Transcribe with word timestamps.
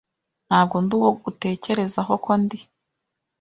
Ntabwo 0.47 0.75
ndi 0.83 0.93
uwo 0.97 1.09
utekereza 1.29 1.99
ko 2.25 2.31
ndi. 2.41 2.59